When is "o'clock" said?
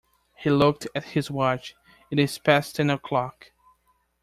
2.89-3.51